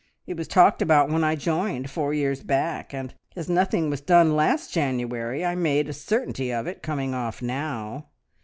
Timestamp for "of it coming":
6.51-7.13